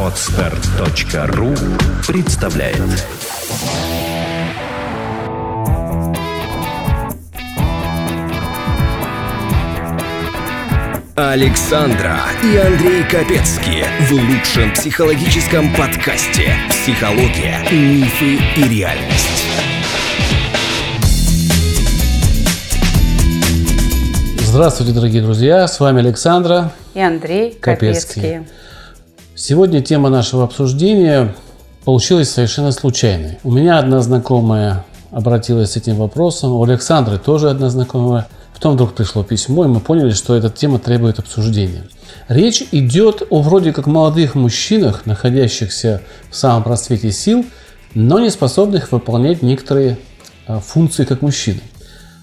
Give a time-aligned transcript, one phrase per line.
[0.00, 1.54] Отстар.ру
[2.06, 2.80] представляет
[11.14, 19.33] Александра и Андрей Капецки в лучшем психологическом подкасте «Психология, мифы и реальность».
[24.54, 25.66] Здравствуйте, дорогие друзья!
[25.66, 28.22] С вами Александра и Андрей Капецкий.
[28.22, 28.54] Капецкий.
[29.34, 31.34] Сегодня тема нашего обсуждения
[31.84, 33.40] получилась совершенно случайной.
[33.42, 38.94] У меня одна знакомая обратилась с этим вопросом, у Александры тоже одна знакомая– Потом вдруг
[38.94, 41.82] пришло письмо, и мы поняли, что эта тема требует обсуждения.
[42.28, 47.44] Речь идет о вроде как молодых мужчинах, находящихся в самом просвете сил,
[47.94, 49.98] но не способных выполнять некоторые
[50.46, 51.60] а, функции как мужчины.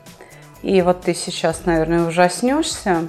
[0.62, 3.08] И вот ты сейчас, наверное, ужаснешься,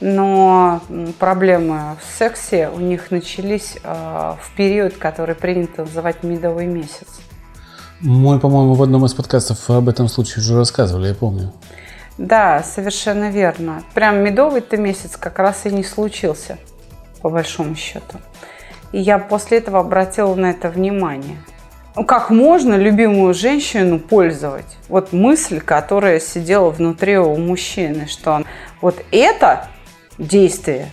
[0.00, 0.80] но
[1.18, 7.20] проблемы в сексе у них начались э, в период, который принято называть медовый месяц.
[8.00, 11.52] Мы, по-моему, в одном из подкастов об этом случае уже рассказывали, я помню.
[12.16, 13.82] Да, совершенно верно.
[13.92, 16.58] Прям медовый-то месяц как раз и не случился,
[17.20, 18.18] по большому счету.
[18.92, 21.36] И я после этого обратила на это внимание.
[21.96, 24.76] Ну, как можно любимую женщину пользовать?
[24.88, 28.46] Вот мысль, которая сидела внутри у мужчины, что он,
[28.80, 29.66] вот это
[30.16, 30.86] действие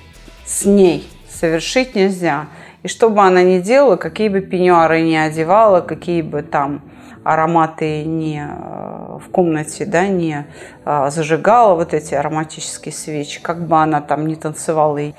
[0.44, 2.48] с ней совершить нельзя.
[2.82, 6.82] И что бы она ни делала, какие бы пеньюары ни одевала, какие бы там
[7.24, 10.48] ароматы не э, в комнате, да, не
[10.84, 15.14] э, зажигала вот эти ароматические свечи, как бы она там не танцевала и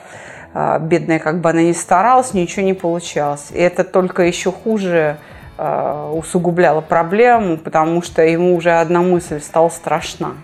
[0.54, 3.50] э, бедная, как бы она ни старалась, ничего не получалось.
[3.52, 5.18] И это только еще хуже
[5.58, 10.34] усугубляло проблему, потому что ему уже одна мысль стала страшна.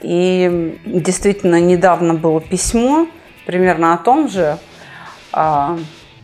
[0.00, 3.06] И действительно недавно было письмо
[3.46, 4.58] примерно о том же.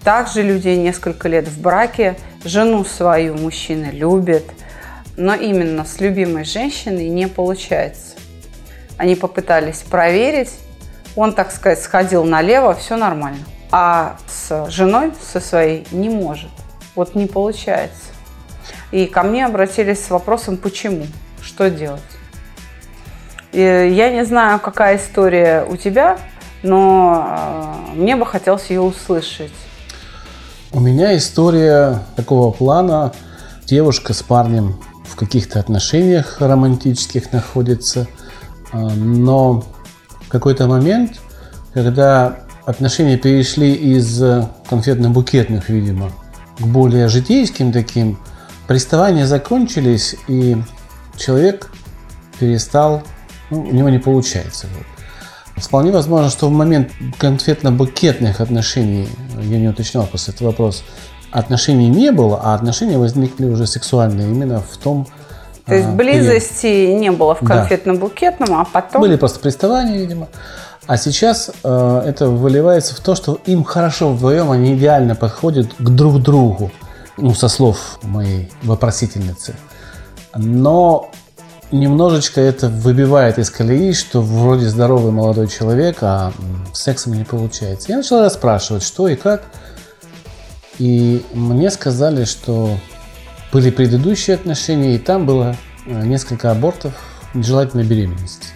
[0.04, 4.44] Также люди несколько лет в браке– Жену свою мужчина любит,
[5.16, 8.16] но именно с любимой женщиной не получается.
[8.98, 10.50] Они попытались проверить,
[11.16, 13.38] он, так сказать, сходил налево, все нормально.
[13.70, 16.50] А с женой, со своей, не может.
[16.94, 18.12] Вот не получается.
[18.92, 21.06] И ко мне обратились с вопросом, почему,
[21.42, 22.00] что делать.
[23.52, 26.18] И я не знаю, какая история у тебя,
[26.62, 29.52] но э, мне бы хотелось ее услышать.
[30.72, 33.12] У меня история такого плана.
[33.64, 38.08] Девушка с парнем в каких-то отношениях романтических находится,
[38.72, 39.64] а, но
[40.20, 41.20] в какой-то момент,
[41.72, 44.20] когда отношения перешли из
[44.68, 46.10] конфетно-букетных, видимо,
[46.58, 48.18] к более житейским таким,
[48.66, 50.56] приставания закончились, и
[51.16, 51.70] человек
[52.38, 53.02] перестал,
[53.50, 54.66] ну, у него не получается.
[54.76, 55.64] Вот.
[55.64, 59.08] Вполне возможно, что в момент конфетно-букетных отношений,
[59.40, 60.84] я не уточнял после этого вопрос,
[61.30, 65.06] отношений не было, а отношения возникли уже сексуальные именно в том
[65.66, 67.00] то есть а, близости период.
[67.00, 68.60] не было в конфетно-букетном, да.
[68.60, 69.00] а потом...
[69.00, 70.28] Были просто приставания, видимо.
[70.86, 75.88] А сейчас э, это выливается в то, что им хорошо вдвоем, они идеально подходят к
[75.88, 76.70] друг другу.
[77.16, 79.54] Ну, со слов моей вопросительницы.
[80.34, 81.10] Но
[81.70, 86.32] немножечко это выбивает из колеи, что вроде здоровый молодой человек, а
[86.72, 87.90] сексом не получается.
[87.90, 89.44] Я начал расспрашивать, что и как.
[90.78, 92.76] И мне сказали, что
[93.52, 95.56] были предыдущие отношения, и там было
[95.86, 96.92] э, несколько абортов
[97.32, 98.48] нежелательной беременности.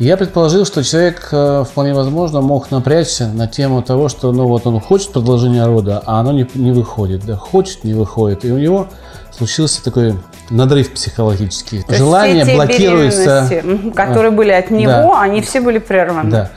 [0.00, 4.66] Я предположил, что человек э, вполне возможно мог напрячься на тему того, что ну вот
[4.66, 7.24] он хочет продолжения рода, а оно не, не выходит.
[7.24, 8.44] Да, хочет, не выходит.
[8.44, 8.88] И у него
[9.30, 10.18] случился такой
[10.50, 11.82] надрыв психологический.
[11.82, 13.62] То Желание все блокируется.
[13.94, 15.22] которые были от него, да.
[15.22, 16.30] они все были прерваны.
[16.30, 16.50] Да.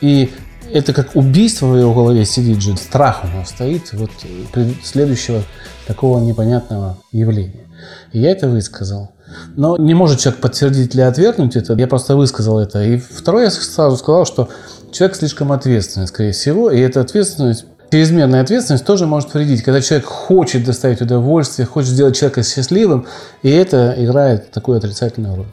[0.00, 0.30] И
[0.72, 4.10] это как убийство в его голове сидит же, страх у него стоит вот
[4.84, 5.42] следующего
[5.86, 7.66] такого непонятного явления.
[8.12, 9.10] И я это высказал.
[9.56, 12.82] Но не может человек подтвердить или отвергнуть это, я просто высказал это.
[12.82, 14.48] И второе, я сразу сказал, что
[14.92, 20.06] человек слишком ответственный, скорее всего, и эта ответственность Чрезмерная ответственность тоже может вредить, когда человек
[20.06, 23.06] хочет доставить удовольствие, хочет сделать человека счастливым,
[23.42, 25.46] и это играет такую отрицательную роль.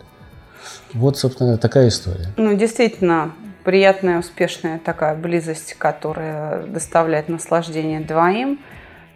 [0.94, 2.28] Вот, собственно, такая история.
[2.36, 3.32] Ну, действительно,
[3.64, 8.60] приятная, успешная такая близость, которая доставляет наслаждение двоим,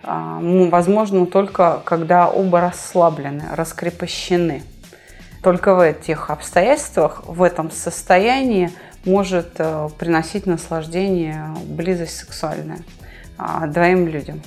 [0.04, 4.64] возможно только когда оба расслаблены, раскрепощены.
[5.44, 8.72] Только в этих обстоятельствах, в этом состоянии
[9.06, 12.80] может э, приносить наслаждение близость сексуальная.
[13.38, 14.42] А, двоим людям.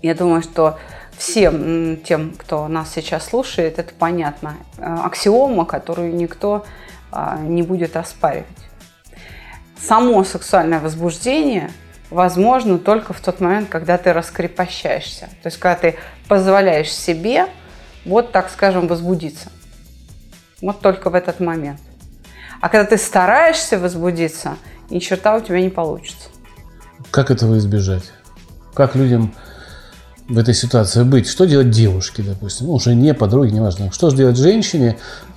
[0.00, 0.78] Я думаю, что
[1.18, 4.56] всем тем, кто нас сейчас слушает, это понятно.
[4.78, 6.64] А, аксиома, которую никто
[7.12, 8.46] а, не будет оспаривать.
[9.78, 11.70] Само сексуальное возбуждение
[12.10, 15.28] возможно только в тот момент, когда ты раскрепощаешься.
[15.42, 15.96] То есть, когда ты
[16.28, 17.46] позволяешь себе,
[18.04, 19.50] вот так скажем, возбудиться.
[20.60, 21.80] Вот только в этот момент.
[22.60, 24.56] А когда ты стараешься возбудиться,
[24.88, 26.28] ни черта у тебя не получится.
[27.10, 28.12] Как этого избежать?
[28.74, 29.34] Как людям
[30.28, 31.28] в этой ситуации быть?
[31.28, 33.92] Что делать девушке, допустим, ну, жене, подруге, неважно.
[33.92, 34.96] Что же делать женщине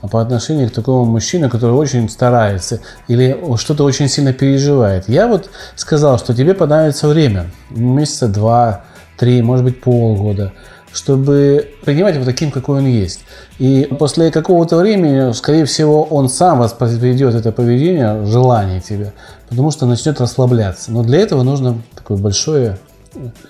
[0.09, 5.07] по отношению к такому мужчине, который очень старается или что-то очень сильно переживает?
[5.07, 8.83] Я вот сказал, что тебе понадобится время, месяца два,
[9.17, 10.53] три, может быть, полгода,
[10.91, 13.21] чтобы принимать его таким, какой он есть.
[13.59, 19.13] И после какого-то времени, скорее всего, он сам воспроизведет это поведение, желание тебя,
[19.49, 20.91] потому что начнет расслабляться.
[20.91, 22.79] Но для этого нужно такое большое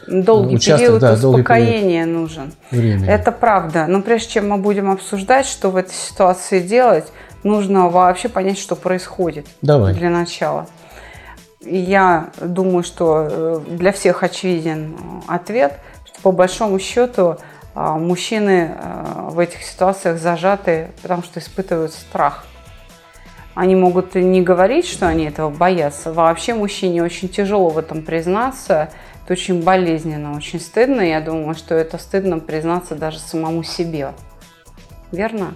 [0.08, 2.54] Долгий участок, период да, успокоения период нужен.
[2.72, 3.08] Времени.
[3.08, 3.86] Это правда.
[3.88, 7.12] Но прежде чем мы будем обсуждать, что в этой ситуации делать,
[7.44, 9.46] нужно вообще понять, что происходит.
[9.62, 9.94] Давай.
[9.94, 10.68] Для начала.
[11.62, 14.96] Я думаю, что э, для всех очевиден
[15.28, 17.38] ответ, что по большому счету
[17.76, 22.46] а, мужчины э, в этих ситуациях зажаты, потому что испытывают страх.
[23.56, 26.14] Они могут не говорить, что они этого боятся.
[26.14, 28.90] Вообще мужчине очень тяжело в этом признаться.
[29.30, 31.02] Это очень болезненно, очень стыдно.
[31.02, 34.14] Я думаю, что это стыдно признаться даже самому себе.
[35.12, 35.54] Верно?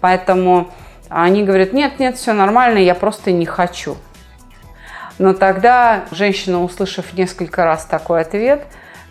[0.00, 0.70] Поэтому
[1.08, 3.96] они говорят, нет, нет, все нормально, я просто не хочу.
[5.18, 8.64] Но тогда женщина, услышав несколько раз такой ответ,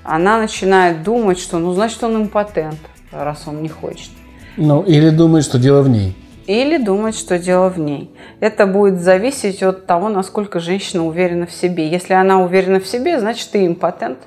[0.06, 2.80] она начинает думать, что ну значит он импотент,
[3.12, 4.12] раз он не хочет.
[4.56, 6.16] Ну или думает, что дело в ней
[6.48, 8.12] или думать, что дело в ней.
[8.40, 11.88] Это будет зависеть от того, насколько женщина уверена в себе.
[11.88, 14.20] Если она уверена в себе, значит, ты импотент.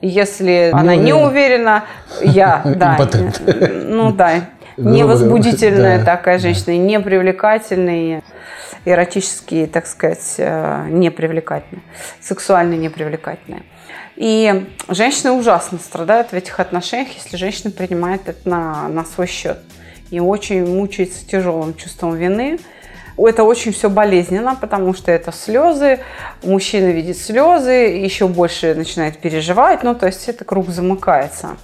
[0.00, 1.04] Если не она уверена.
[1.04, 1.84] не уверена,
[2.22, 3.42] я, да, импотент.
[3.86, 4.46] ну да,
[4.76, 8.22] невозбудительная такая женщина, непривлекательная,
[8.86, 11.84] эротически, так сказать, э, непривлекательная,
[12.20, 13.62] сексуально непривлекательная.
[14.16, 19.58] И женщины ужасно страдают в этих отношениях, если женщина принимает это на, на свой счет
[20.10, 22.58] и очень мучается тяжелым чувством вины.
[23.16, 26.00] Это очень все болезненно, потому что это слезы,
[26.42, 31.56] мужчина видит слезы, еще больше начинает переживать, ну то есть это круг замыкается.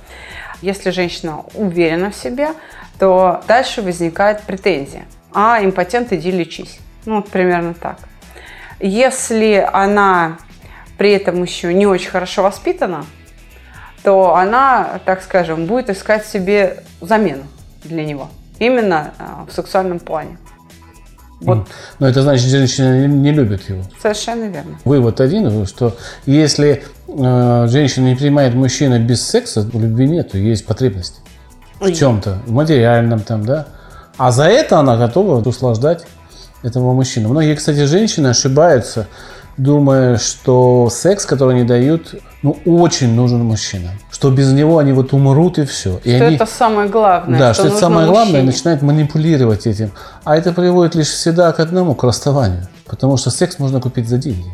[0.60, 2.50] Если женщина уверена в себе,
[2.98, 5.04] то дальше возникает претензия.
[5.32, 6.78] А, импотент, иди лечись.
[7.04, 7.98] Ну, вот примерно так.
[8.80, 10.38] Если она
[10.98, 13.04] при этом еще не очень хорошо воспитана,
[14.02, 17.44] то она, так скажем, будет искать себе замену
[17.88, 18.28] для него.
[18.58, 20.38] Именно а, в сексуальном плане.
[21.40, 21.68] Вот.
[21.98, 23.82] Но это значит, женщина не любит его.
[24.00, 24.78] Совершенно верно.
[24.84, 31.20] Вывод один, что если э, женщина не принимает мужчину без секса, любви нету, есть потребность
[31.78, 33.66] в чем-то, в материальном там, да.
[34.16, 36.06] А за это она готова услаждать
[36.62, 37.28] этого мужчину.
[37.28, 39.06] Многие, кстати, женщины ошибаются,
[39.56, 43.92] думая, что секс, который они дают, ну, очень нужен мужчинам.
[44.10, 46.00] Что без него они вот умрут и все.
[46.04, 47.38] И что они, это самое главное.
[47.38, 48.12] Да, что, что это самое мужчине.
[48.12, 49.90] главное, начинают манипулировать этим.
[50.24, 52.68] А это приводит лишь всегда к одному, к расставанию.
[52.86, 54.50] Потому что секс можно купить за деньги.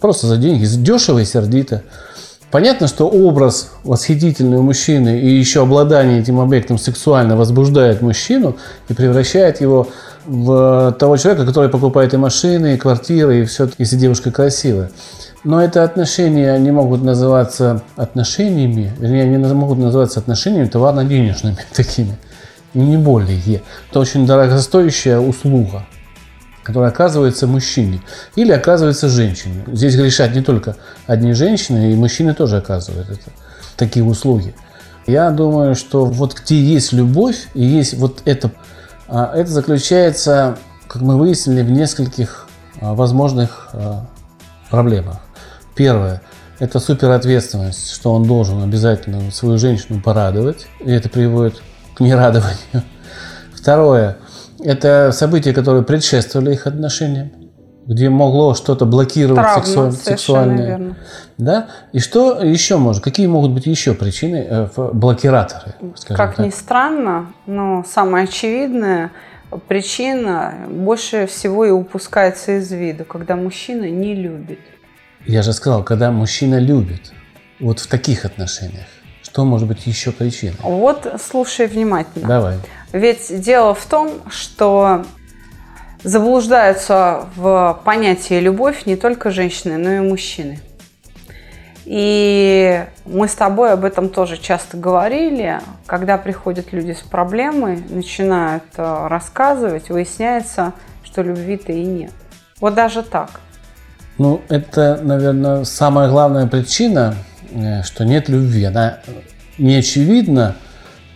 [0.00, 0.64] Просто за деньги.
[0.64, 1.82] Дешево и сердито.
[2.54, 8.54] Понятно, что образ восхитительного мужчины и еще обладание этим объектом сексуально возбуждает мужчину
[8.88, 9.88] и превращает его
[10.24, 14.92] в того человека, который покупает и машины, и квартиры, и все, если девушка красивая.
[15.42, 22.16] Но это отношения не могут называться отношениями, вернее, они могут называться отношениями товарно-денежными такими,
[22.72, 23.62] не более.
[23.90, 25.86] Это очень дорогостоящая услуга,
[26.64, 28.00] которая оказывается мужчине
[28.34, 29.64] или оказывается женщине.
[29.68, 33.30] Здесь грешат не только одни женщины, и мужчины тоже оказывают это,
[33.76, 34.54] такие услуги.
[35.06, 38.50] Я думаю, что вот где есть любовь и есть вот это,
[39.06, 40.56] а, это заключается,
[40.88, 42.48] как мы выяснили, в нескольких
[42.80, 44.06] а, возможных а,
[44.70, 45.18] проблемах.
[45.74, 46.22] Первое–
[46.58, 51.60] это суперответственность, что он должен обязательно свою женщину порадовать, и это приводит
[51.94, 52.82] к нерадованию.
[53.54, 54.16] Второе–
[54.64, 57.30] это события, которые предшествовали их отношениям,
[57.86, 60.66] где могло что-то блокировать Травма, сексуаль- сексуальное.
[60.66, 60.96] верно.
[61.36, 61.68] Да?
[61.92, 63.04] И что еще может?
[63.04, 65.74] Какие могут быть еще причины, э, блокираторы?
[66.08, 66.38] Как так?
[66.46, 69.10] ни странно, но самая очевидная
[69.68, 74.60] причина больше всего и упускается из виду, когда мужчина не любит.
[75.26, 77.12] Я же сказал, когда мужчина любит,
[77.60, 78.86] вот в таких отношениях,
[79.22, 80.56] что может быть еще причиной?
[80.62, 82.26] Вот слушай внимательно.
[82.28, 82.56] Давай.
[82.94, 85.04] Ведь дело в том, что
[86.04, 90.60] заблуждаются в понятии любовь не только женщины, но и мужчины.
[91.84, 95.58] И мы с тобой об этом тоже часто говорили.
[95.86, 100.72] Когда приходят люди с проблемой, начинают э, рассказывать, выясняется,
[101.02, 102.12] что любви-то и нет.
[102.60, 103.40] Вот даже так.
[104.18, 107.16] Ну, это, наверное, самая главная причина,
[107.50, 108.62] э, что нет любви.
[108.62, 109.00] Она
[109.58, 110.54] не очевидна,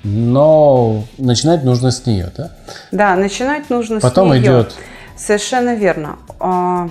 [0.05, 2.51] но начинать нужно с нее, да?
[2.93, 4.43] Да, начинать нужно Потом с нее.
[4.43, 4.75] идет
[5.17, 6.17] Совершенно верно.
[6.41, 6.89] А,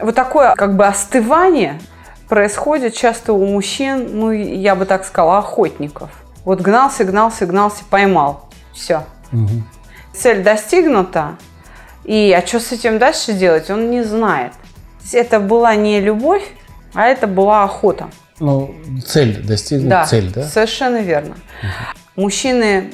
[0.00, 1.80] Вот такое как бы остывание
[2.28, 6.10] происходит часто у мужчин, ну, я бы так сказала, охотников.
[6.44, 8.48] Вот гнался, гнался, гнался, поймал.
[8.72, 9.02] Все.
[9.32, 9.66] Мгм.
[10.14, 11.36] Цель достигнута,
[12.04, 14.52] и а что с этим дальше делать, он не знает.
[15.12, 16.44] Это была не любовь,
[16.94, 18.08] а это была охота.
[18.40, 18.74] ну,
[19.06, 20.42] цель достигнуть, Да, цель, да?
[20.44, 21.34] совершенно верно.
[22.18, 22.90] Мужчины,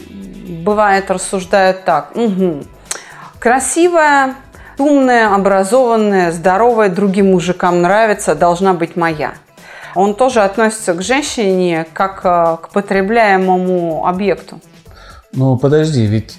[0.66, 2.14] бывает, рассуждают так.
[2.14, 2.66] «Мгм.
[3.38, 4.35] Красивая,
[4.76, 9.33] умная, образованная, здоровая, другим мужикам нравится, должна быть моя.
[9.95, 14.61] Он тоже относится к женщине как э, к потребляемому объекту.
[15.33, 16.38] Ну, подожди, ведь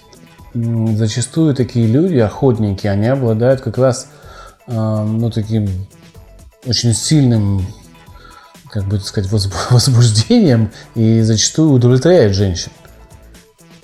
[0.53, 4.09] зачастую такие люди, охотники, они обладают как раз,
[4.67, 5.67] э, ну, таким
[6.67, 7.65] очень сильным,
[8.75, 12.71] как бы сказать, возбу- возбуждением и зачастую удовлетворяют женщин.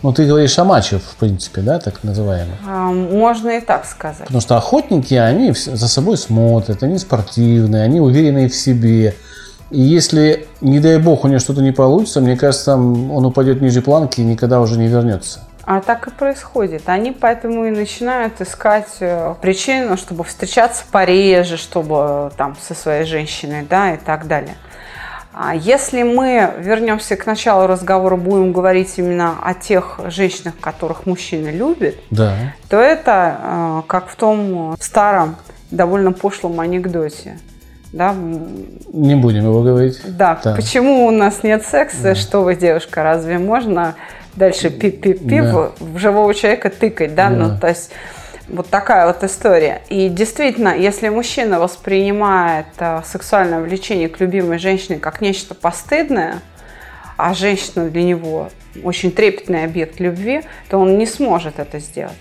[0.04, 2.56] Ну, ты говоришь о мачо, в принципе, да, так называемых.
[2.68, 4.26] А, Можно и так сказать.
[4.26, 9.16] Потому что охотники, они за собой смотрят, они спортивные, они уверенные в себе.
[9.70, 13.82] И если, не дай бог, у него что-то не получится, мне кажется, он упадет ниже
[13.82, 15.40] планки и никогда уже не вернется.
[15.64, 16.90] А так и происходит.
[16.90, 23.06] Они поэтому и начинают искать э, причину, чтобы встречаться пореже, чтобы э, там со своей
[23.06, 24.56] женщиной, да, и так далее.
[25.44, 31.48] А если мы вернемся к началу разговора, будем говорить именно о тех женщинах, которых мужчины
[31.50, 32.36] любят, Да.
[32.70, 35.38] то это э, как в том старом,
[35.72, 37.40] довольно пошлом анекдоте.
[37.92, 38.14] Да,
[38.94, 40.00] Не будем его говорить.
[40.06, 40.54] да, Да.
[40.56, 42.14] почему у нас нет секса?
[42.14, 43.96] Что вы, девушка, разве можно
[44.36, 45.72] дальше пип-пип-пип Да.
[45.80, 47.30] в живого человека тыкать, да?
[47.32, 47.36] Да.
[47.36, 47.90] Ну, то есть
[48.52, 49.82] вот такая вот история.
[49.90, 56.42] И действительно, если мужчина воспринимает э, сексуальное влечение к любимой женщине как нечто постыдное,
[57.18, 58.50] а женщина для него
[58.84, 62.14] очень трепетный объект любви, то он не сможет это сделать.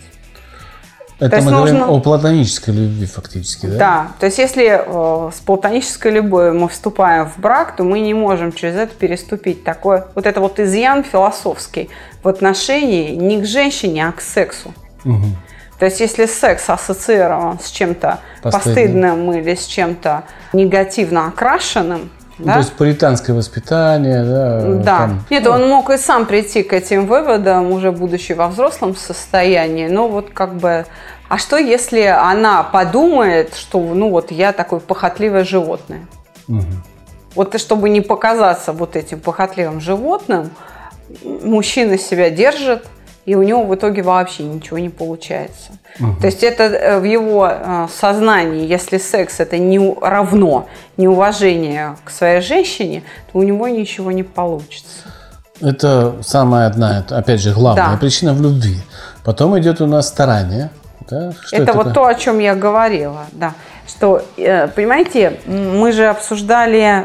[1.19, 3.77] Это есть мы говорим нужно- о платонической любви фактически, да?
[3.77, 8.15] Да, то есть если э, с платонической любовью мы вступаем в брак, то мы не
[8.15, 9.63] можем через это переступить.
[9.63, 11.91] Такой вот это вот изъян философский
[12.23, 14.73] в отношении не к женщине, а к сексу.
[15.05, 15.37] Мгм.
[15.81, 18.75] То есть если секс ассоциирован с чем-то Постыдным.
[18.75, 22.53] постыдным или с чем-то негативно окрашенным, Ну, да?
[22.53, 24.61] То есть пуританское воспитание, да?
[24.61, 24.99] Да.
[24.99, 28.95] там, Нет, ну, он мог и сам прийти к этим выводам, уже будучи во взрослом
[28.95, 29.89] состоянии.
[29.89, 30.85] Но вот как бы...
[31.31, 36.07] А что, если она подумает, что, ну вот, я такое похотливое животное?
[36.47, 36.83] мгм.
[37.35, 40.51] Вот и чтобы не показаться вот этим похотливым животным,
[41.25, 42.85] мужчина себя держит,
[43.31, 45.71] и у него в итоге вообще ничего не получается.
[46.21, 52.11] То есть это э, в его э, сознании, если секс это не равно неуважение к
[52.11, 55.05] своей женщине, то у него ничего не получится.
[55.61, 57.97] Это самая одна, это, опять же, главная Да.
[57.99, 58.79] причина в любви.
[59.23, 60.71] Потом идет у нас старание.
[61.09, 61.33] Да?
[61.47, 61.95] Что это, вот такое?
[61.95, 63.55] то, о чем я говорила, да.
[63.87, 67.05] Что, э, понимаете, мы же обсуждали,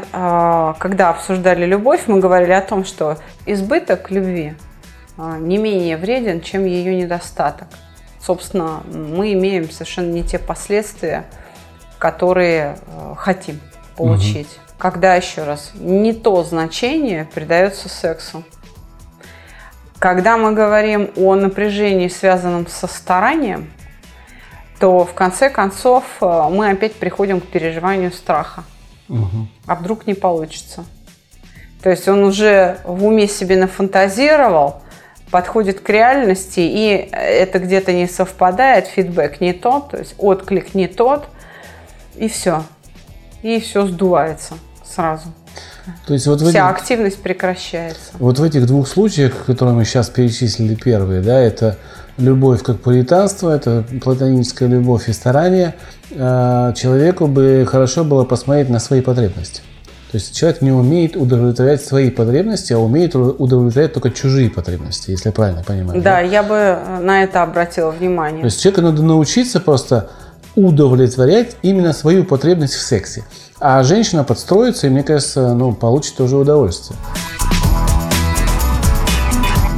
[0.78, 3.16] когда обсуждали любовь, мы говорили о том, что
[3.46, 4.54] избыток любви
[5.16, 7.68] не менее вреден, чем ее недостаток.
[8.20, 11.26] Собственно, мы имеем совершенно не те последствия,
[11.98, 13.60] которые э, хотим
[13.96, 14.48] получить.
[14.78, 18.44] Когда, еще раз, не то значение придается сексу.
[19.98, 23.70] Когда мы говорим о напряжении, связанном со старанием,
[24.78, 28.64] то в конце концов э, мы опять приходим к переживанию страха.
[29.08, 29.48] Мгм.
[29.66, 30.84] А вдруг не получится?
[31.82, 34.82] То есть он уже в уме себе нафантазировал,
[35.30, 40.86] подходит к реальности, и это где-то не совпадает, фидбэк не тот, то есть отклик не
[40.86, 41.26] тот,
[42.14, 42.64] и все.
[43.42, 44.54] и все сдувается
[44.84, 45.28] сразу.
[46.06, 48.12] То есть вот Вся этих, активность прекращается.
[48.18, 51.78] вот в этих двух случаях, которые мы сейчас перечислили, первые, да, это
[52.18, 55.74] любовь как пуританство, это платоническая любовь и старание,
[56.10, 59.62] э, человеку бы хорошо было посмотреть на свои потребности.
[60.16, 65.28] То есть человек не умеет удовлетворять свои потребности, а умеет удовлетворять только чужие потребности, если
[65.28, 66.00] я правильно понимаю.
[66.00, 68.42] Да, я бы э, на это обратила То внимание.
[68.42, 70.08] есть человеку надо научиться просто
[70.54, 73.24] удовлетворять именно свою потребность в сексе.
[73.60, 76.98] А женщина подстроится и, мне кажется, ну, получит тоже удовольствие.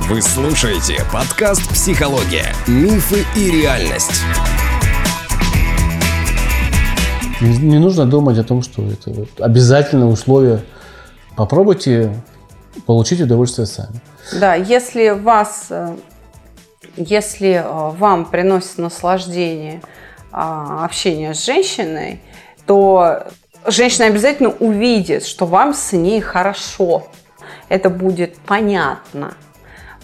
[0.08, 2.54] Вы слушаете подкаст «Психология.
[2.68, 4.22] Мифы и реальность».
[7.40, 10.62] Не, не нужно думать о том, что это вот обязательное условие.
[11.36, 12.12] Попробуйте
[12.86, 14.00] получить удовольствие сами.
[14.40, 15.96] Да, если вас, э,
[16.96, 19.80] если э, вам приносит наслаждение
[20.30, 22.20] а, общение с женщиной,
[22.66, 23.28] то
[23.66, 27.06] женщина обязательно увидит, что вам с ней хорошо.
[27.68, 29.34] Это будет понятно.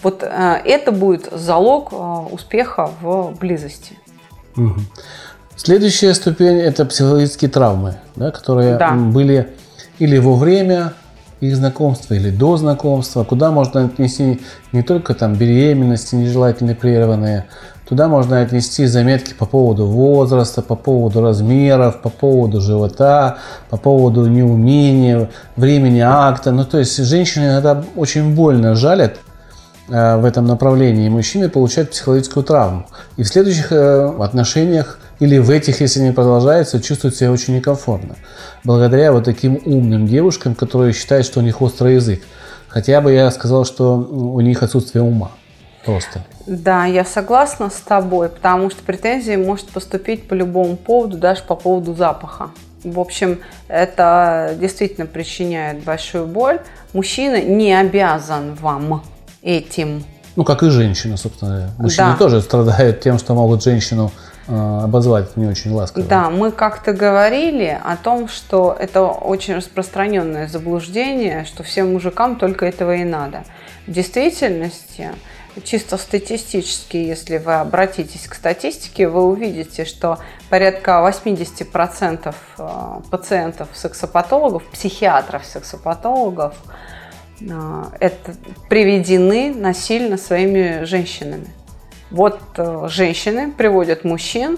[0.01, 1.93] Вот э, это будет залог
[2.31, 3.97] успеха в близости.
[4.55, 4.87] Мгм.
[5.57, 8.91] Следующая ступень– это психологические травмы, да, которые Да.
[8.93, 9.49] были
[9.99, 10.93] или во время
[11.39, 14.41] их знакомства, или до знакомства, куда можно отнести
[14.73, 17.45] не только там беременности нежелательно прерванные,
[17.87, 23.37] туда можно отнести заметки по поводу возраста, по поводу размеров, по поводу живота,
[23.69, 26.51] по поводу неумения, времени акта.
[26.51, 29.19] Ну, то есть женщины иногда очень больно жалят,
[29.87, 32.87] э, в этом направлении, и мужчины получают психологическую травму.
[33.17, 38.15] И в следующих э, отношениях или в этих, если не продолжается, чувствуют себя очень некомфортно.
[38.63, 42.21] Благодаря вот таким умным девушкам, которые считают, что у них острый язык.
[42.67, 45.31] Хотя бы я сказал, что у них отсутствие ума.
[45.85, 46.23] Просто.
[46.47, 51.55] Да, я согласна с тобой, потому что претензии может поступить по любому поводу, даже по
[51.55, 52.49] поводу запаха.
[52.83, 56.59] В общем, это действительно причиняет большую боль.
[56.93, 59.03] Мужчина не обязан вам
[59.41, 60.03] этим.
[60.35, 61.71] Ну, как и женщина, собственно.
[61.77, 62.17] Мужчины Да.
[62.17, 64.11] тоже страдают тем, что могут женщину
[64.47, 66.05] обозвать не очень ласково.
[66.05, 72.65] Да, мы как-то говорили о том, что это очень распространенное заблуждение, что всем мужикам только
[72.65, 73.43] этого и надо.
[73.87, 75.11] В действительности,
[75.63, 86.55] чисто статистически, если вы обратитесь к статистике, вы увидите, что порядка 80% э, пациентов-сексопатологов, психиатров-сексопатологов
[87.41, 88.35] э, это
[88.69, 91.47] приведены насильно своими женщинами.
[92.11, 94.57] Вот э, женщины приводят мужчин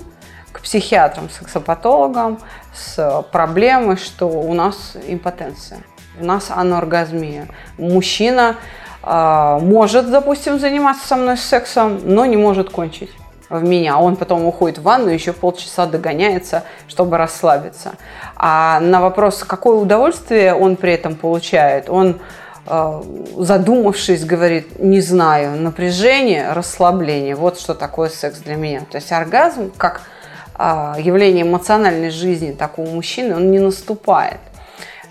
[0.51, 2.39] к психиатрам, сексопатологам
[2.73, 5.79] с проблемой, что у нас импотенция,
[6.19, 7.47] у нас аноргазмия.
[7.77, 8.57] Мужчина
[9.01, 13.11] э, может, допустим, заниматься со мной сексом, но не может кончить
[13.49, 13.97] в меня.
[13.97, 17.93] Он потом уходит в ванну, еще полчаса догоняется, чтобы расслабиться.
[18.35, 22.15] А на вопрос, какое удовольствие он при этом получает, он э,
[22.67, 28.81] задумавшись, говорит, не знаю, напряжение, расслабление, вот что такое секс для меня.
[28.91, 30.01] То есть оргазм, как
[30.53, 34.39] а, явление эмоциональной жизни такого мужчины, он не наступает.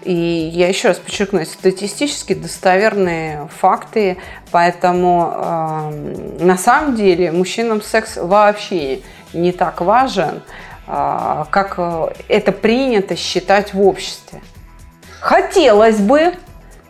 [0.03, 4.19] И я еще раз подчеркну, статистически достоверные факты,
[4.53, 9.01] поэтому э, на самом деле мужчинам секс вообще
[9.33, 10.43] не так важен,
[10.87, 11.81] э, как
[12.29, 14.43] это принято считать в обществе.
[15.19, 16.35] Хотелось бы,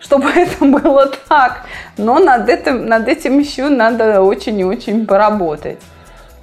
[0.00, 1.62] чтобы это было так,
[1.96, 5.78] но над этим, над этим еще надо очень и очень поработать.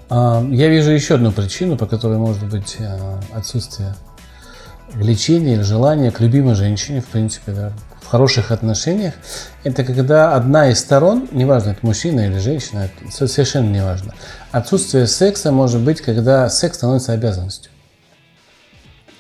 [0.10, 2.98] А, Я вижу еще одну причину, по которой может быть э,
[3.36, 3.96] отсутствие
[4.94, 9.14] влечения или желания к любимой женщине, в принципе, да, в хороших отношениях.
[9.64, 14.14] Это когда одна из сторон, неважно, это мужчина или женщина, это со- совершенно неважно,
[14.52, 17.72] отсутствие секса может быть, когда секс становится обязанностью.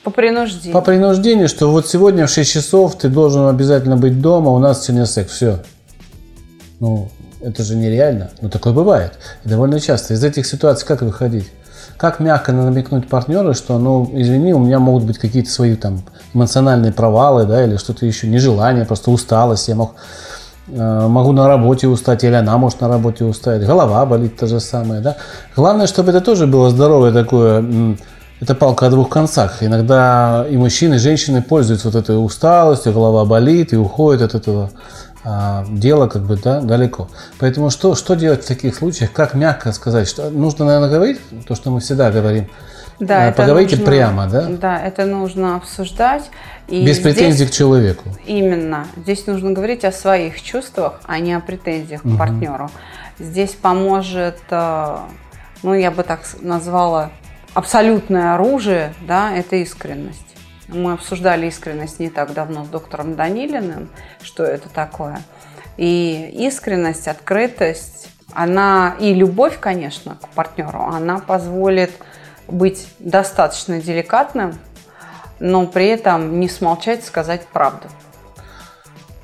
[0.04, 0.74] По принуждению.
[0.74, 4.84] По принуждению, что вот сегодня в 6 часов ты должен обязательно быть дома, у нас
[4.84, 5.60] сегодня секс, все.
[6.82, 7.10] Ну,
[7.42, 8.32] это же нереально.
[8.42, 9.13] Но такое бывает.
[9.46, 10.13] И довольно часто.
[10.13, 11.50] Из этих ситуаций как выходить?
[11.98, 16.02] Как мягко намекнуть партнеру, что, ну, извини, у меня могут быть какие-то свои там
[16.34, 19.96] эмоциональные провалы, да, или что-то еще, нежелание, просто усталость, я мог,
[20.68, 24.60] э, могу на работе устать, или она может на работе устать, голова болит то же
[24.60, 25.18] самое, да.
[25.56, 27.96] Главное, чтобы это тоже было здоровое такое,
[28.43, 29.63] это палка о двух концах.
[29.63, 34.69] Иногда и мужчины, и женщины пользуются вот этой усталостью, голова болит и уходят от этого
[35.23, 37.10] а, дела как бы да, далеко.
[37.39, 39.13] Поэтому что, что делать в таких случаях?
[39.13, 40.10] Как мягко сказать?
[40.10, 42.49] Что, нужно, наверное, говорить то, что мы всегда говорим.
[42.99, 44.47] Да, А, это поговорите нужно- прямо, да?
[44.49, 46.29] Да, это нужно обсуждать.
[46.67, 48.10] И Без здесь- претензий к человеку.
[48.25, 48.88] Именно.
[48.97, 52.69] Здесь нужно говорить о своих чувствах, а не о претензиях к партнеру.
[53.19, 54.97] Здесь поможет, э,
[55.63, 57.10] ну, я бы так назвала,
[57.54, 60.20] абсолютное оружие, да, это искренность.
[60.68, 63.89] Мы обсуждали искренность не так давно с доктором Данилиным,
[64.22, 65.22] что это такое.
[65.78, 71.92] И искренность, открытость, она и любовь, конечно, к партнеру, она позволит
[72.48, 74.58] быть достаточно деликатным,
[75.39, 77.88] но при этом не смолчать, сказать правду.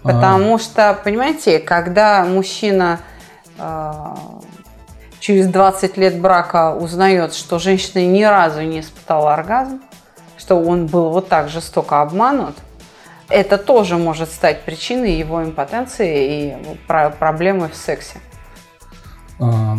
[0.04, 0.60] Потому а.
[0.60, 3.00] что, понимаете, когда мужчина
[3.58, 4.16] э,
[5.20, 9.82] через 20 лет брака узнает, что женщина ни разу не испытала оргазм,
[10.38, 12.56] что он был вот так жестоко обманут,
[13.30, 18.18] это тоже может стать причиной его импотенции и проблемы в сексе.
[19.40, 19.78] А,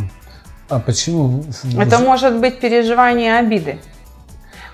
[0.68, 1.44] а почему?
[1.78, 3.78] Это может быть переживание обиды.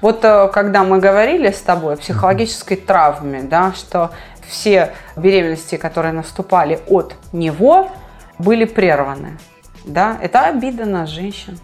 [0.03, 4.11] Вот э, когда мы говорили с тобой о психологической травме, да, что
[4.47, 7.91] все беременности, которые наступали от него,
[8.39, 9.39] были прерваны.
[9.87, 11.59] Да, это обида на женщин.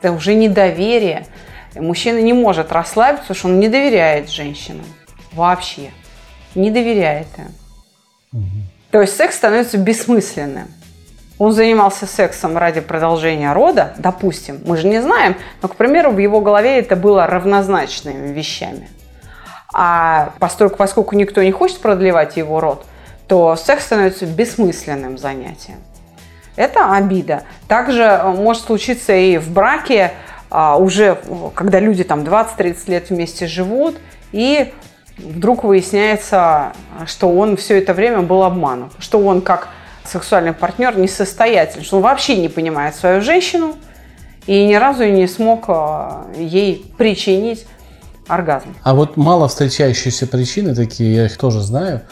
[0.00, 1.26] Это уже недоверие.
[1.74, 4.84] Мужчина не может расслабиться, потому что он не доверяет женщинам.
[5.32, 5.90] Вообще.
[6.54, 8.40] Не доверяет им.
[8.40, 8.48] Угу.
[8.90, 10.68] То есть секс становится бессмысленным.
[11.38, 16.18] Он занимался сексом ради продолжения рода, допустим, мы же не знаем, но, к примеру, в
[16.18, 18.88] его голове это было равнозначными вещами.
[19.72, 22.84] А поскольку, поскольку никто не хочет продлевать его род,
[23.26, 25.78] то секс становится бессмысленным занятием.
[26.56, 27.44] Это обида.
[27.68, 30.12] Также э, может случиться и в браке,
[30.50, 31.18] а, уже
[31.54, 33.96] когда люди там 20-30 лет вместе живут,
[34.32, 34.72] и
[35.16, 36.72] вдруг выясняется,
[37.06, 39.68] что он все это время был обманут, что он как
[40.04, 43.76] сексуальный партнер несостоятельный, что он вообще не понимает свою женщину
[44.46, 47.66] и ни разу не смог э, ей причинить
[48.26, 48.74] оргазм.
[48.82, 52.02] А вот мало встречающиеся причины такие, я их тоже знаю.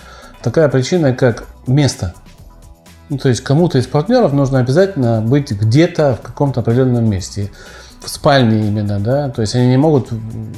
[0.42, 2.14] Такая причина, как место.
[3.10, 7.50] Ну, то есть кому-то из партнеров нужно обязательно быть где-то в каком-то определенном месте.
[8.00, 10.08] В спальне именно, да, то есть они не могут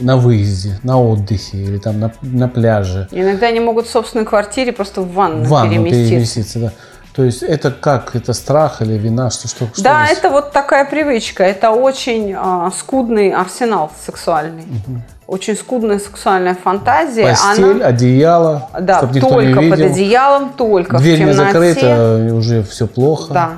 [0.00, 3.08] на выезде, на отдыхе или там на, на пляже.
[3.10, 6.08] Иногда они могут в собственной квартире просто в ванну, в ванну переместиться.
[6.08, 6.72] переместиться да.
[7.14, 8.14] То есть это как?
[8.14, 9.30] Это страх или вина?
[9.30, 10.18] Что, что, что да, здесь?
[10.18, 11.42] это вот такая привычка.
[11.42, 14.62] Это очень а, скудный арсенал сексуальный.
[14.62, 15.02] Угу.
[15.32, 17.28] Очень скудная сексуальная фантазия.
[17.28, 17.86] Постель, она...
[17.86, 19.70] одеяло, да, чтобы никто только не видел.
[19.70, 21.38] под одеялом, только Дверь в темноте.
[21.38, 23.32] не закрыта, уже все плохо.
[23.32, 23.50] Да.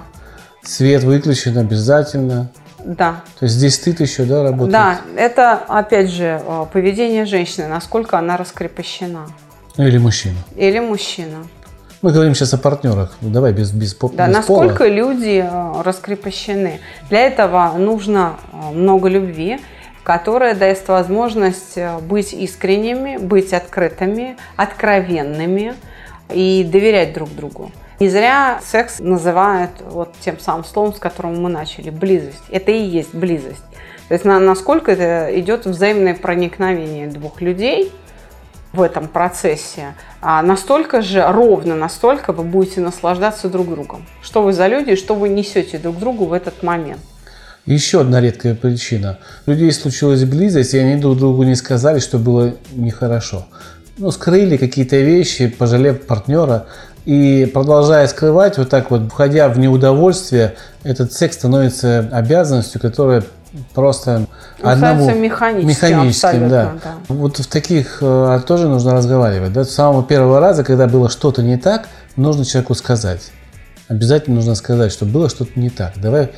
[0.63, 2.47] Свет выключен обязательно.
[2.85, 3.23] Да.
[3.41, 4.71] То есть здесь стыд еще, да, работает?
[4.71, 9.27] Да, это, опять же, э, поведение женщины, насколько она раскрепощена.
[9.77, 10.37] Или мужчина.
[10.55, 11.39] Или мужчина.
[12.03, 13.17] Мы говорим сейчас о партнерах.
[13.21, 14.89] Ну, давай без, без, да, без насколько пола.
[14.89, 16.79] люди э, раскрепощены.
[17.11, 19.59] Для этого нужно э, много любви,
[20.05, 25.75] которая дает возможность э, быть искренними, быть открытыми, откровенными
[26.31, 27.73] и доверять друг другу.
[28.01, 32.43] Не зря секс называют вот тем самым словом, с которым мы начали, близость.
[32.51, 33.64] Это и есть близость.
[34.09, 37.90] То есть насколько это идет взаимное проникновение двух людей
[38.75, 44.05] в этом процессе, а настолько же ровно, настолько вы будете наслаждаться друг другом.
[44.21, 47.01] Что вы за люди, что вы несете друг другу в этот момент.
[47.66, 49.18] Еще одна редкая причина.
[49.46, 53.46] У людей случилась близость, и они друг другу не сказали, что было нехорошо.
[53.96, 56.66] Ну, скрыли какие-то вещи, пожалев партнера,
[57.07, 63.24] и продолжая скрывать, вот так вот, входя в неудовольствие, этот секс становится обязанностью, которая
[63.74, 64.27] просто
[64.62, 66.72] одному механическим, механическим да.
[66.83, 66.94] да.
[67.09, 69.53] Вот в таких э, тоже нужно разговаривать.
[69.53, 69.64] Да?
[69.64, 73.31] С самого первого раза, когда было что-то не так, нужно человеку сказать.
[73.88, 75.92] Обязательно нужно сказать, что было что-то не так.
[75.96, 76.31] Давай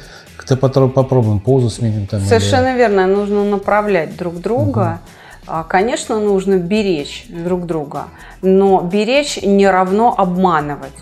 [0.46, 2.06] как-то попробуем позу сменим.
[2.06, 2.78] Там, Совершенно или...
[2.78, 3.06] верно.
[3.06, 5.00] Нужно направлять друг друга.
[5.46, 5.64] Угу.
[5.68, 8.06] Конечно, нужно беречь друг друга,
[8.42, 10.92] но беречь не равно обманывать.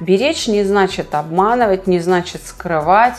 [0.00, 3.16] Беречь не значит обманывать, не значит скрывать.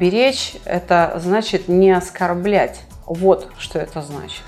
[0.00, 2.80] Беречь– это значит не оскорблять.
[3.06, 4.42] Вот что это значит.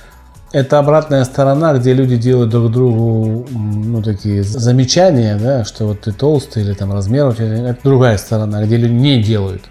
[0.52, 6.12] Это обратная сторона, где люди делают друг другу ну, такие замечания, да, что вот ты
[6.12, 7.70] толстый или там размер у тебя.
[7.70, 9.62] Это другая сторона, где люди не делают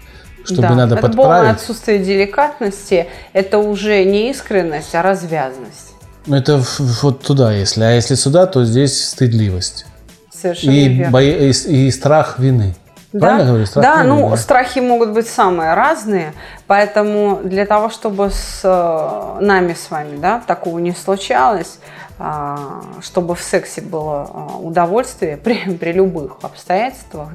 [0.44, 1.36] чтобы да, надо это подправить.
[1.36, 5.92] Полное отсутствие деликатности– это уже не искренность, а развязность.
[6.26, 6.62] Ну, это
[7.02, 7.82] вот туда, если.
[7.82, 9.86] А если сюда, то здесь стыдливость.
[10.32, 11.12] Совершенно и, верно.
[11.12, 11.22] Бо...
[11.22, 12.74] И, и страх вины.
[13.12, 13.66] Да, Правильно говорю?
[13.66, 14.36] Страх да, вины, ну да?
[14.36, 16.32] страхи могут быть самые разные,
[16.66, 21.78] поэтому для того, чтобы с э, нами с вами да, такого не случалось,
[22.18, 27.30] а, чтобы в сексе было а, удовольствие при, при любых обстоятельствах,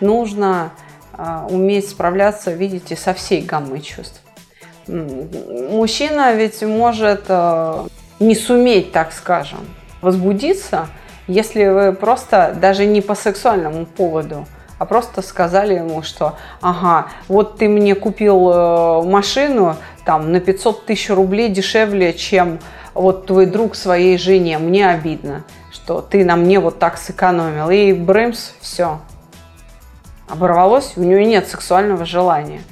[0.00, 0.72] нужно
[1.48, 4.20] уметь справляться, видите, со всей гаммой чувств.
[4.88, 7.86] Мужчина ведь может а,
[8.18, 9.60] не суметь, так скажем,
[10.00, 10.88] возбудиться,
[11.28, 14.46] если вы просто даже не по сексуальному поводу,
[14.78, 20.86] а просто сказали ему, что ага, вот ты мне купил э, машину там на 500
[20.86, 22.58] тысяч рублей дешевле, чем
[22.92, 27.70] вот твой друг своей жене, мне обидно, что ты на мне вот так сэкономил.
[27.70, 28.98] И брымс, все.
[30.32, 32.62] Оборвалось, у нее нет сексуального желания.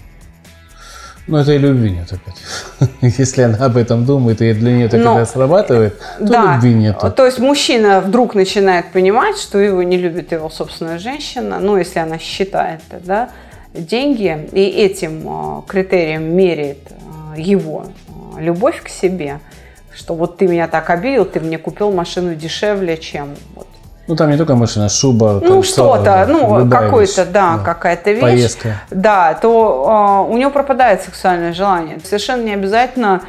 [1.26, 2.90] Ну, это и любви нет опять.
[3.18, 6.72] Если она об этом думает, и для нее это Но, когда срабатывает, то да, любви
[6.72, 6.98] нет.
[7.14, 11.98] То есть мужчина вдруг начинает понимать, что его не любит его собственная женщина, ну, если
[11.98, 13.28] она считает, да,
[13.74, 16.78] деньги, и этим э, критерием меряет
[17.36, 19.38] э, его э, любовь к себе,
[19.94, 23.68] что вот ты меня так обидел, ты мне купил машину дешевле, чем вот
[24.10, 28.80] ну, там не только машина, шуба, ну что-то, ну какой-то, да, да, какая-то вещь, поездка.
[28.90, 32.00] да, то э, у него пропадает сексуальное желание.
[32.04, 33.22] Совершенно не обязательно,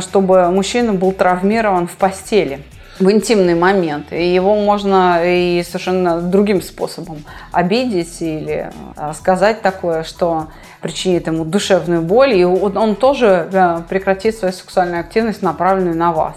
[0.00, 2.64] чтобы мужчина был травмирован в постели
[2.98, 4.12] в интимный момент.
[4.12, 8.72] И его можно и совершенно другим способом обидеть или
[9.14, 10.48] сказать такое, что
[10.80, 13.48] причинит ему душевную боль, и он, он тоже
[13.88, 16.34] прекратит свою сексуальную активность, направленную на вас.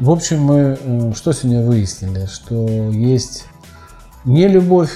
[0.00, 2.24] В общем, мы э, что сегодня выяснили?
[2.24, 3.44] Что есть
[4.24, 4.90] не любовь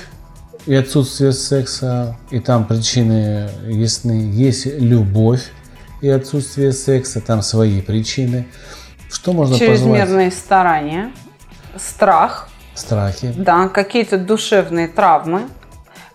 [0.64, 4.30] и отсутствие секса, и там причины ясны.
[4.32, 5.42] Есть любовь
[6.00, 8.48] и отсутствие секса, там свои причины.
[9.12, 10.34] Что можно Чрезмерные позвать?
[10.34, 11.12] старания,
[11.76, 12.48] страх.
[12.74, 13.34] Страхи.
[13.36, 15.42] Да, какие-то душевные травмы,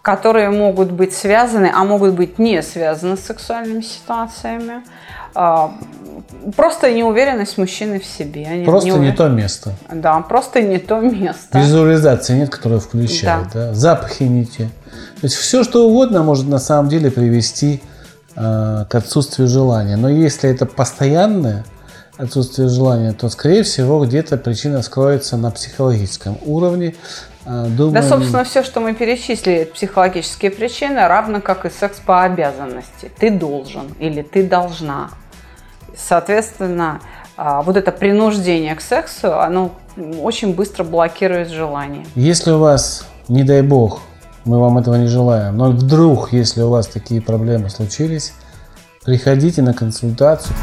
[0.02, 4.82] которые могут быть связаны, а могут быть не связаны с сексуальными ситуациями.
[6.46, 8.64] А, просто неуверенность мужчины в себе.
[8.66, 9.74] Просто не, не то место.
[9.92, 11.60] Да, просто не то место.
[11.60, 13.48] Визуализации нет, которая включает.
[13.54, 13.68] Да.
[13.68, 13.74] Да?
[13.74, 14.70] Запахи не те.
[15.22, 17.82] То есть все, что угодно может на самом деле привести
[18.36, 19.98] э, к отсутствию желания.
[19.98, 21.66] Но если это постоянное
[22.18, 26.96] отсутствие желания, то, скорее всего, где-то причина скроется на психологическом уровне.
[27.46, 27.94] Э, думаю...
[27.94, 33.10] Да, собственно, все, что мы перечислили, психологические причины, равно как и секс по обязанности.
[33.20, 35.10] Ты должен или ты должна.
[36.08, 37.02] Соответственно,
[37.38, 39.72] а, вот это принуждение к сексу, оно
[40.22, 42.06] очень быстро блокирует желание.
[42.16, 44.02] Если у вас, не дай бог,
[44.46, 48.34] мы вам этого не желаем, но вдруг, если у вас такие проблемы случились,
[49.04, 50.56] приходите на консультацию.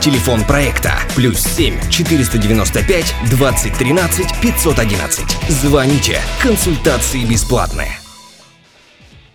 [0.00, 5.24] Телефон проекта плюс 7 495 2013 511.
[5.48, 6.18] Звоните.
[6.40, 7.98] Консультации бесплатные.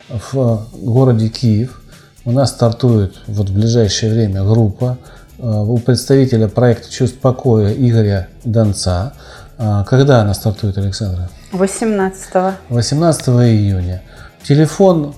[0.09, 1.82] В городе Киев
[2.25, 4.97] у нас стартует вот в ближайшее время группа
[5.37, 9.13] э, у представителя проекта «Чувств покоя» Игоря Донца.
[9.57, 11.29] А, когда она стартует, Александра?
[11.51, 12.55] 18.
[12.69, 14.01] 18 июня.
[14.43, 15.13] Телефон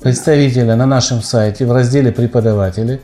[0.00, 3.00] представителя на нашем сайте в разделе «Преподаватели»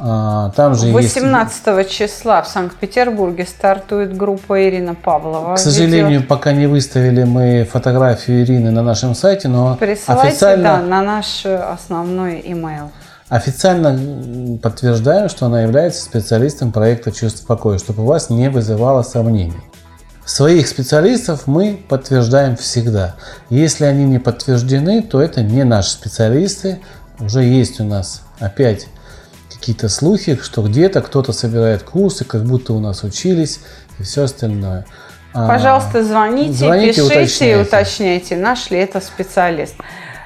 [0.00, 1.90] там же 18 есть...
[1.90, 5.56] числа в Санкт-Петербурге стартует группа Ирина Павлова.
[5.56, 6.28] К сожалению, ведет.
[6.28, 10.62] пока не выставили мы фотографию Ирины на нашем сайте, но Присылайте, официально...
[10.62, 12.90] да, на наш основной имейл.
[13.28, 19.60] Официально подтверждаем, что она является специалистом проекта «Чувство покоя», чтобы у вас не вызывало сомнений.
[20.24, 23.16] Своих специалистов мы подтверждаем всегда.
[23.50, 26.80] Если они не подтверждены, то это не наши специалисты.
[27.18, 28.86] Уже есть у нас опять
[29.60, 33.60] какие-то слухи, что где-то кто-то собирает курсы, как будто у нас учились
[33.98, 34.86] и все остальное.
[35.34, 37.52] А, Пожалуйста, звоните, звоните пишите уточняйте.
[37.52, 39.74] и уточняйте, наш ли это специалист.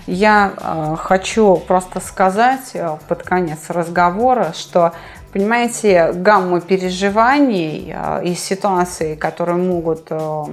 [0.07, 4.93] Я э, хочу просто сказать э, под конец разговора, что,
[5.33, 10.45] понимаете, гамма переживаний э, и ситуаций, которые могут э,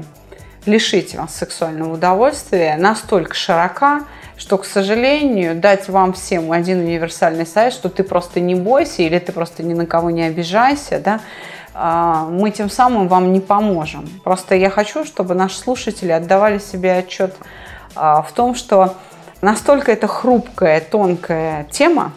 [0.65, 4.01] лишить вас сексуального удовольствия, настолько широка,
[4.41, 9.19] что, к сожалению, дать вам всем один универсальный совет, что ты просто не бойся или
[9.19, 11.19] ты просто ни на кого не обижайся, да,
[11.75, 14.09] а, мы тем самым вам не поможем.
[14.23, 17.35] Просто я хочу, чтобы наши слушатели отдавали себе отчет
[17.93, 18.95] а, в том, что
[19.41, 22.11] настолько это хрупкая, тонкая тема,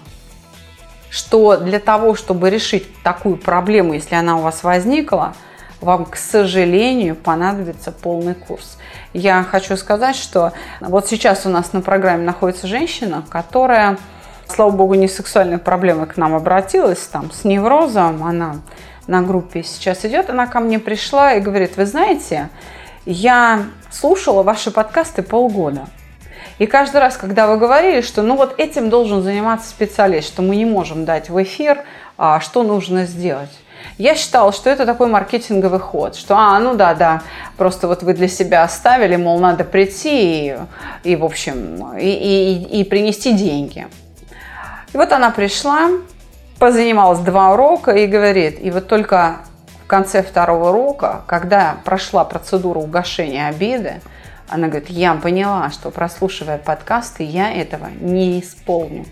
[1.11, 5.35] что для того, чтобы решить такую проблему, если она у вас возникла,
[5.85, 8.79] вам, к сожалению, понадобится полный курс.
[9.13, 13.99] Я хочу сказать, что вот сейчас у нас на программе находится женщина, которая,
[14.49, 18.57] слава богу, не сексуальной проблемой к нам обратилась, там, с неврозом, она
[19.07, 22.49] на группе сейчас идет, она ко мне пришла и говорит, вы знаете,
[23.05, 25.87] я слушала ваши подкасты полгода.
[26.59, 30.57] И каждый раз, когда вы говорили, что ну вот этим должен заниматься специалист, что мы
[30.57, 31.83] не можем дать в эфир,
[32.17, 33.51] а что нужно сделать.
[33.99, 37.23] Я считала, что это такой маркетинговый ход, что, а, ну да, да,
[37.57, 40.57] просто вот вы для себя оставили, мол, надо прийти и,
[41.05, 43.87] и в общем, и, и, и принести деньги.
[44.93, 45.91] И вот она пришла,
[46.59, 49.41] позанималась два урока и говорит, и вот только
[49.85, 54.01] в конце второго урока, когда прошла процедура угошения обиды,
[54.49, 59.07] она говорит, я поняла, что прослушивая подкасты, я этого не исполню.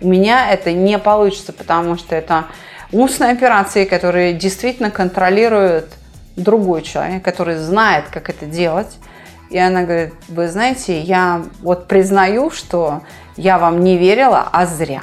[0.00, 2.46] У меня это не получится, потому что это
[2.92, 5.86] устные операции, которые действительно контролируют
[6.36, 8.98] другой человек, который знает, как это делать.
[9.50, 13.02] И она говорит, вы знаете, я вот признаю, что
[13.36, 15.02] я вам не верила, а зря.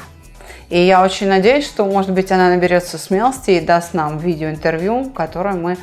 [0.70, 5.56] И я очень надеюсь, что, может быть, она наберется смелости и даст нам видеоинтервью, которое
[5.56, 5.78] мы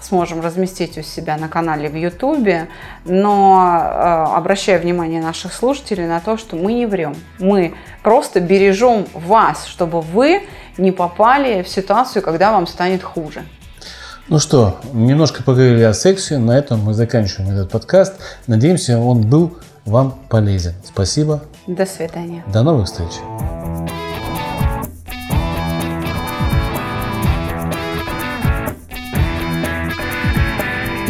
[0.00, 2.68] сможем разместить у себя на канале в Ютубе,
[3.04, 7.14] но э, обращаю внимание наших слушателей на то, что мы не врем.
[7.38, 10.42] Мы просто бережем вас, чтобы вы
[10.78, 13.42] не попали в ситуацию, когда вам станет хуже.
[14.28, 16.38] Ну что, немножко поговорили о сексе.
[16.38, 18.14] На этом мы заканчиваем этот подкаст.
[18.46, 20.74] Надеемся, он был вам полезен.
[20.84, 21.42] Спасибо.
[21.66, 22.44] До свидания.
[22.52, 23.10] До новых встреч.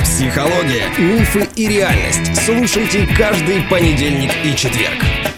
[0.03, 2.37] Психология, мифы и реальность.
[2.45, 5.30] Слушайте каждый понедельник и четверг.